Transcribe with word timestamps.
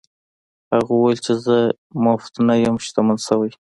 هغه 0.73 0.91
وویل 0.95 1.19
چې 1.25 1.33
زه 1.45 1.57
مفت 2.03 2.33
نه 2.47 2.55
یم 2.63 2.75
شتمن 2.85 3.17
شوی. 3.27 3.51